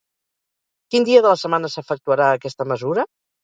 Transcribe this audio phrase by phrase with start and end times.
[0.95, 3.11] Quin dia de la setmana s'efectuarà aquesta mesura?